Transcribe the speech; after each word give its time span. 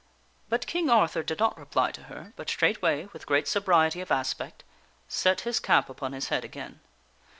But 0.49 0.65
King 0.65 0.89
Arthur 0.89 1.21
did 1.21 1.37
not 1.37 1.59
reply 1.59 1.91
to 1.91 2.05
her, 2.05 2.33
but 2.35 2.49
straightway, 2.49 3.07
with 3.13 3.27
great 3.27 3.47
sobriety 3.47 4.01
of 4.01 4.09
aspect, 4.11 4.63
set 5.07 5.41
his 5.41 5.59
cap 5.59 5.91
upon 5.91 6.13
his 6.13 6.29
head 6.29 6.43
again. 6.43 6.79